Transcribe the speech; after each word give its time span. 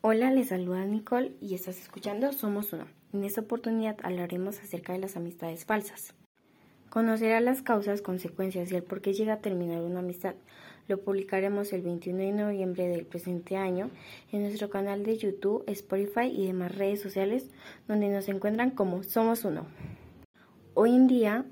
Hola, 0.00 0.30
les 0.30 0.50
saluda 0.50 0.84
Nicole 0.84 1.32
y 1.40 1.56
estás 1.56 1.76
escuchando 1.80 2.32
Somos 2.32 2.72
Uno. 2.72 2.84
En 3.12 3.24
esta 3.24 3.40
oportunidad 3.40 3.96
hablaremos 4.04 4.60
acerca 4.60 4.92
de 4.92 5.00
las 5.00 5.16
amistades 5.16 5.64
falsas. 5.64 6.14
Conocerás 6.88 7.42
las 7.42 7.62
causas, 7.62 8.00
consecuencias 8.00 8.70
y 8.70 8.76
el 8.76 8.84
por 8.84 9.00
qué 9.00 9.12
llega 9.12 9.32
a 9.32 9.40
terminar 9.40 9.82
una 9.82 9.98
amistad. 9.98 10.36
Lo 10.86 11.00
publicaremos 11.00 11.72
el 11.72 11.82
21 11.82 12.16
de 12.16 12.30
noviembre 12.30 12.86
del 12.86 13.06
presente 13.06 13.56
año 13.56 13.90
en 14.30 14.42
nuestro 14.42 14.70
canal 14.70 15.02
de 15.02 15.18
YouTube, 15.18 15.64
Spotify 15.66 16.26
y 16.32 16.46
demás 16.46 16.76
redes 16.76 17.00
sociales 17.00 17.50
donde 17.88 18.08
nos 18.08 18.28
encuentran 18.28 18.70
como 18.70 19.02
Somos 19.02 19.44
Uno. 19.44 19.66
Hoy 20.74 20.94
en 20.94 21.08
día 21.08 21.44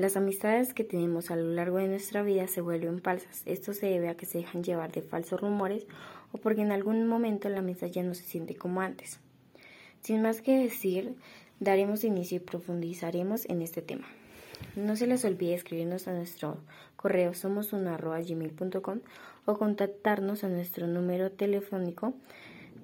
las 0.00 0.16
amistades 0.16 0.72
que 0.72 0.82
tenemos 0.82 1.30
a 1.30 1.36
lo 1.36 1.52
largo 1.52 1.76
de 1.76 1.86
nuestra 1.86 2.22
vida 2.22 2.46
se 2.46 2.62
vuelven 2.62 3.02
falsas. 3.02 3.42
Esto 3.44 3.74
se 3.74 3.84
debe 3.84 4.08
a 4.08 4.16
que 4.16 4.24
se 4.24 4.38
dejan 4.38 4.64
llevar 4.64 4.90
de 4.92 5.02
falsos 5.02 5.38
rumores 5.38 5.86
o 6.32 6.38
porque 6.38 6.62
en 6.62 6.72
algún 6.72 7.06
momento 7.06 7.50
la 7.50 7.58
amistad 7.58 7.88
ya 7.88 8.02
no 8.02 8.14
se 8.14 8.22
siente 8.22 8.56
como 8.56 8.80
antes. 8.80 9.20
Sin 10.00 10.22
más 10.22 10.40
que 10.40 10.56
decir, 10.56 11.16
daremos 11.58 12.02
inicio 12.02 12.38
y 12.38 12.40
profundizaremos 12.40 13.44
en 13.50 13.60
este 13.60 13.82
tema. 13.82 14.06
No 14.74 14.96
se 14.96 15.06
les 15.06 15.22
olvide 15.26 15.52
escribirnos 15.52 16.08
a 16.08 16.14
nuestro 16.14 16.56
correo 16.96 17.32
somos1.gmail.com 17.32 19.00
o 19.44 19.58
contactarnos 19.58 20.44
a 20.44 20.48
nuestro 20.48 20.86
número 20.86 21.30
telefónico 21.30 22.14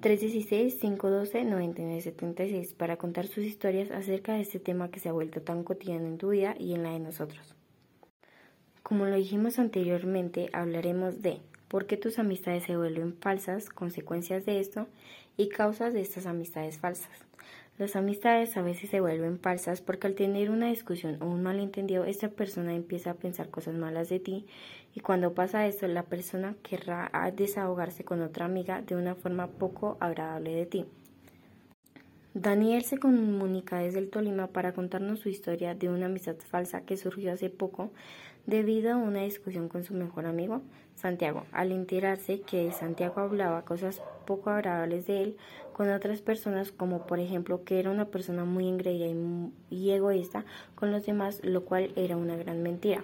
316-512-9976 0.01 2.75
para 2.75 2.97
contar 2.97 3.27
sus 3.27 3.43
historias 3.43 3.91
acerca 3.91 4.33
de 4.33 4.41
este 4.41 4.59
tema 4.59 4.91
que 4.91 4.99
se 4.99 5.09
ha 5.09 5.13
vuelto 5.13 5.41
tan 5.41 5.63
cotidiano 5.63 6.07
en 6.07 6.17
tu 6.17 6.29
vida 6.29 6.55
y 6.59 6.73
en 6.73 6.83
la 6.83 6.91
de 6.91 6.99
nosotros. 6.99 7.55
Como 8.83 9.05
lo 9.05 9.15
dijimos 9.15 9.59
anteriormente, 9.59 10.49
hablaremos 10.53 11.21
de 11.21 11.39
por 11.67 11.87
qué 11.87 11.97
tus 11.97 12.19
amistades 12.19 12.63
se 12.63 12.77
vuelven 12.77 13.17
falsas, 13.19 13.69
consecuencias 13.69 14.45
de 14.45 14.59
esto 14.59 14.87
y 15.35 15.49
causas 15.49 15.93
de 15.93 16.01
estas 16.01 16.25
amistades 16.25 16.77
falsas. 16.77 17.09
Las 17.77 17.95
amistades 17.95 18.57
a 18.57 18.63
veces 18.63 18.89
se 18.89 19.01
vuelven 19.01 19.39
falsas 19.39 19.81
porque 19.81 20.07
al 20.07 20.15
tener 20.15 20.49
una 20.49 20.67
discusión 20.67 21.21
o 21.21 21.27
un 21.27 21.43
malentendido, 21.43 22.05
esta 22.05 22.29
persona 22.29 22.73
empieza 22.73 23.11
a 23.11 23.13
pensar 23.13 23.51
cosas 23.51 23.75
malas 23.75 24.09
de 24.09 24.19
ti 24.19 24.47
y 24.95 25.01
cuando 25.01 25.35
pasa 25.35 25.67
esto, 25.67 25.87
la 25.87 26.01
persona 26.01 26.55
querrá 26.63 27.11
desahogarse 27.35 28.03
con 28.03 28.23
otra 28.23 28.45
amiga 28.45 28.81
de 28.81 28.95
una 28.95 29.13
forma 29.13 29.45
poco 29.45 29.95
agradable 29.99 30.55
de 30.55 30.65
ti. 30.65 30.85
Daniel 32.33 32.83
se 32.83 32.97
comunica 32.97 33.77
desde 33.77 33.99
el 33.99 34.09
Tolima 34.09 34.47
para 34.47 34.73
contarnos 34.73 35.19
su 35.19 35.29
historia 35.29 35.75
de 35.75 35.89
una 35.89 36.07
amistad 36.07 36.35
falsa 36.37 36.81
que 36.81 36.97
surgió 36.97 37.31
hace 37.31 37.51
poco 37.51 37.91
debido 38.47 38.93
a 38.93 38.97
una 38.97 39.21
discusión 39.21 39.69
con 39.69 39.83
su 39.83 39.93
mejor 39.93 40.25
amigo, 40.25 40.63
Santiago, 40.97 41.45
al 41.51 41.71
enterarse 41.71 42.41
que 42.41 42.71
Santiago 42.71 43.21
hablaba 43.21 43.61
cosas 43.61 44.01
poco 44.25 44.49
agradables 44.49 45.05
de 45.05 45.21
él 45.21 45.37
con 45.71 45.91
otras 45.91 46.21
personas, 46.21 46.71
como 46.71 47.05
por 47.05 47.19
ejemplo 47.19 47.63
que 47.63 47.79
era 47.79 47.91
una 47.91 48.05
persona 48.05 48.45
muy 48.45 48.67
engreída 48.67 49.05
y, 49.69 49.91
egoísta 49.91 50.43
con 50.73 50.91
los 50.91 51.05
demás, 51.05 51.39
lo 51.43 51.65
cual 51.65 51.91
era 51.95 52.17
una 52.17 52.35
gran 52.35 52.63
mentira, 52.63 53.03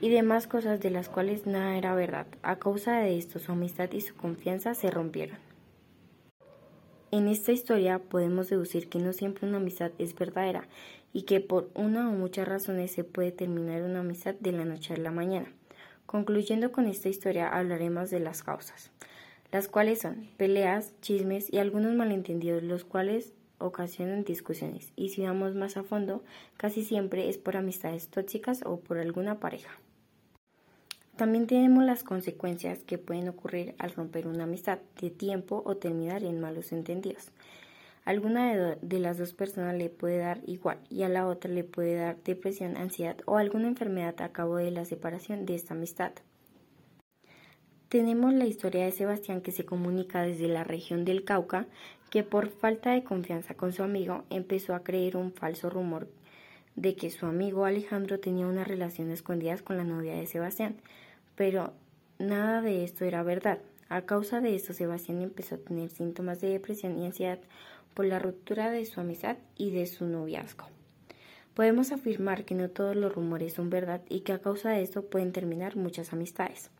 y 0.00 0.08
demás 0.08 0.48
cosas 0.48 0.80
de 0.80 0.90
las 0.90 1.08
cuales 1.08 1.46
nada 1.46 1.76
era 1.76 1.94
verdad. 1.94 2.26
A 2.42 2.56
causa 2.56 2.98
de 2.98 3.16
esto, 3.16 3.38
su 3.38 3.52
amistad 3.52 3.92
y 3.92 4.00
su 4.00 4.16
confianza 4.16 4.74
se 4.74 4.90
rompieron. 4.90 5.38
En 7.12 7.28
esta 7.28 7.52
historia 7.52 8.00
podemos 8.00 8.50
deducir 8.50 8.88
que 8.88 8.98
no 8.98 9.12
siempre 9.12 9.46
una 9.46 9.58
amistad 9.58 9.92
es 9.98 10.14
verdadera 10.14 10.66
y 11.12 11.22
que 11.22 11.40
por 11.40 11.70
una 11.74 12.10
o 12.10 12.12
muchas 12.12 12.48
razones 12.48 12.90
se 12.90 13.04
puede 13.04 13.30
terminar 13.30 13.82
una 13.82 14.00
amistad 14.00 14.34
de 14.34 14.52
la 14.52 14.64
noche 14.64 14.94
a 14.94 14.98
la 14.98 15.12
mañana. 15.12 15.52
Concluyendo 16.08 16.72
con 16.72 16.86
esta 16.86 17.10
historia 17.10 17.50
hablaremos 17.50 18.08
de 18.08 18.18
las 18.18 18.42
causas, 18.42 18.90
las 19.52 19.68
cuales 19.68 19.98
son 19.98 20.26
peleas, 20.38 20.94
chismes 21.02 21.52
y 21.52 21.58
algunos 21.58 21.94
malentendidos, 21.94 22.62
los 22.62 22.86
cuales 22.86 23.34
ocasionan 23.58 24.24
discusiones. 24.24 24.90
Y 24.96 25.10
si 25.10 25.26
vamos 25.26 25.54
más 25.54 25.76
a 25.76 25.82
fondo, 25.82 26.24
casi 26.56 26.82
siempre 26.82 27.28
es 27.28 27.36
por 27.36 27.58
amistades 27.58 28.08
tóxicas 28.08 28.62
o 28.64 28.80
por 28.80 28.96
alguna 28.96 29.38
pareja. 29.38 29.70
También 31.16 31.46
tenemos 31.46 31.84
las 31.84 32.04
consecuencias 32.04 32.78
que 32.84 32.96
pueden 32.96 33.28
ocurrir 33.28 33.74
al 33.76 33.90
romper 33.90 34.28
una 34.28 34.44
amistad 34.44 34.78
de 35.02 35.10
tiempo 35.10 35.62
o 35.66 35.76
terminar 35.76 36.24
en 36.24 36.40
malos 36.40 36.72
entendidos. 36.72 37.32
Alguna 38.08 38.76
de, 38.80 38.98
las 39.00 39.18
dos 39.18 39.34
personas 39.34 39.76
le 39.76 39.90
puede 39.90 40.16
dar 40.16 40.40
igual 40.46 40.78
y 40.88 41.02
a 41.02 41.10
la 41.10 41.26
otra 41.26 41.50
le 41.50 41.62
puede 41.62 41.94
dar 41.96 42.16
depresión, 42.24 42.78
ansiedad 42.78 43.18
o 43.26 43.36
alguna 43.36 43.68
enfermedad 43.68 44.22
a 44.22 44.32
cabo 44.32 44.56
de 44.56 44.70
la 44.70 44.86
separación 44.86 45.44
de 45.44 45.54
esta 45.54 45.74
amistad. 45.74 46.12
Tenemos 47.90 48.32
la 48.32 48.46
historia 48.46 48.86
de 48.86 48.92
Sebastián 48.92 49.42
que 49.42 49.52
se 49.52 49.66
comunica 49.66 50.22
desde 50.22 50.48
la 50.48 50.64
región 50.64 51.04
del 51.04 51.22
Cauca, 51.24 51.66
que 52.08 52.22
por 52.22 52.48
falta 52.48 52.92
de 52.92 53.04
confianza 53.04 53.52
con 53.52 53.74
su 53.74 53.82
amigo 53.82 54.24
empezó 54.30 54.74
a 54.74 54.82
creer 54.82 55.18
un 55.18 55.30
falso 55.30 55.68
rumor 55.68 56.08
de 56.76 56.94
que 56.94 57.10
su 57.10 57.26
amigo 57.26 57.66
Alejandro 57.66 58.20
tenía 58.20 58.46
una 58.46 58.64
relación 58.64 59.10
escondidas 59.10 59.60
con 59.60 59.76
la 59.76 59.84
novia 59.84 60.14
de 60.14 60.26
Sebastián, 60.26 60.76
pero 61.36 61.74
nada 62.18 62.62
de 62.62 62.84
esto 62.84 63.04
era 63.04 63.22
verdad. 63.22 63.58
A 63.90 64.02
causa 64.02 64.40
de 64.40 64.54
esto, 64.54 64.74
Sebastián 64.74 65.22
empezó 65.22 65.54
a 65.54 65.58
tener 65.58 65.88
síntomas 65.88 66.40
de 66.40 66.48
depresión 66.48 66.98
y 66.98 67.06
ansiedad 67.06 67.38
por 67.98 68.06
la 68.06 68.20
ruptura 68.20 68.70
de 68.70 68.84
su 68.84 69.00
amistad 69.00 69.38
y 69.56 69.72
de 69.72 69.84
su 69.86 70.06
noviazgo. 70.06 70.66
Podemos 71.54 71.90
afirmar 71.90 72.44
que 72.44 72.54
no 72.54 72.70
todos 72.70 72.94
los 72.94 73.12
rumores 73.12 73.54
son 73.54 73.70
verdad 73.70 74.02
y 74.08 74.20
que 74.20 74.32
a 74.32 74.38
causa 74.38 74.70
de 74.70 74.82
esto 74.82 75.06
pueden 75.06 75.32
terminar 75.32 75.74
muchas 75.74 76.12
amistades. 76.12 76.70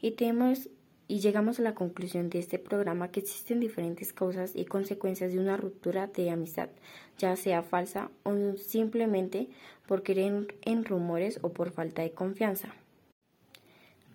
Y, 0.00 0.10
tenemos, 0.10 0.68
y 1.06 1.20
llegamos 1.20 1.60
a 1.60 1.62
la 1.62 1.76
conclusión 1.76 2.28
de 2.28 2.40
este 2.40 2.58
programa 2.58 3.12
que 3.12 3.20
existen 3.20 3.60
diferentes 3.60 4.12
causas 4.12 4.56
y 4.56 4.64
consecuencias 4.64 5.32
de 5.32 5.38
una 5.38 5.56
ruptura 5.56 6.08
de 6.08 6.30
amistad, 6.30 6.70
ya 7.18 7.36
sea 7.36 7.62
falsa 7.62 8.10
o 8.24 8.56
simplemente 8.56 9.48
por 9.86 10.02
creer 10.02 10.56
en 10.62 10.84
rumores 10.84 11.38
o 11.42 11.50
por 11.50 11.70
falta 11.70 12.02
de 12.02 12.10
confianza. 12.10 12.74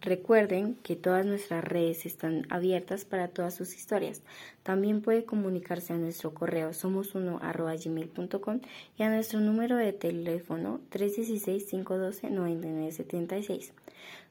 Recuerden 0.01 0.75
que 0.83 0.95
todas 0.95 1.25
nuestras 1.25 1.63
redes 1.63 2.05
están 2.05 2.45
abiertas 2.49 3.03
para 3.03 3.29
todas 3.29 3.55
sus 3.55 3.75
historias. 3.75 4.21
También 4.61 5.01
puede 5.01 5.25
comunicarse 5.25 5.93
a 5.93 5.97
nuestro 5.97 6.35
correo 6.35 6.69
somos1.gmail.com 6.69 8.59
y 8.97 9.03
a 9.03 9.09
nuestro 9.09 9.39
número 9.39 9.75
de 9.75 9.93
teléfono 9.93 10.81
316-512-9976. 10.91 13.71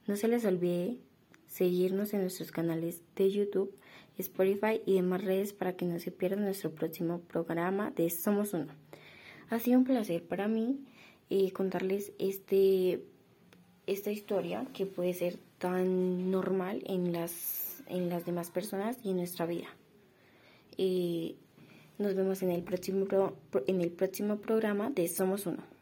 No 0.07 0.15
se 0.17 0.29
les 0.29 0.45
olvide 0.45 0.99
seguirnos 1.49 2.15
en 2.15 2.21
nuestros 2.21 2.53
canales 2.53 3.03
de 3.17 3.33
YouTube, 3.33 3.75
Spotify 4.19 4.81
y 4.87 4.95
demás 4.95 5.25
redes 5.25 5.53
para 5.53 5.73
que 5.73 5.85
no 5.85 5.99
se 5.99 6.13
pierdan 6.13 6.45
nuestro 6.45 6.71
próximo 6.71 7.23
programa 7.23 7.91
de 7.91 8.09
Somos 8.11 8.55
Uno. 8.55 8.69
Ha 9.51 9.59
sido 9.59 9.79
un 9.79 9.85
placer 9.85 10.23
para 10.23 10.47
mí 10.47 10.79
eh, 11.29 11.51
contarles 11.53 12.13
este 12.19 13.03
esta 13.87 14.11
historia 14.11 14.67
que 14.75 14.87
puede 14.87 15.15
ser 15.15 15.39
tan 15.59 16.31
normal 16.31 16.83
en 16.87 17.13
las, 17.13 17.83
en 17.87 18.09
las 18.09 18.27
demás 18.27 18.51
personas 18.51 18.99
y 19.03 19.11
en 19.11 19.17
nuestra 19.17 19.47
vida. 19.47 19.69
Y 20.77 21.37
nos 21.99 22.15
vemos 22.15 22.43
en 22.43 22.51
el 22.51 22.63
próximo, 22.63 23.07
en 23.67 23.81
el 23.81 23.91
próximo 23.91 24.37
programa 24.37 24.91
de 24.91 25.09
Somos 25.09 25.47
Uno. 25.47 25.76